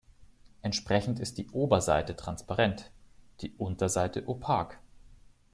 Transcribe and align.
Entsprechend 0.63 1.19
ist 1.19 1.37
die 1.37 1.47
Oberseite 1.51 2.15
transparent, 2.15 2.89
die 3.41 3.51
Unterseite 3.57 4.27
opak. 4.27 4.79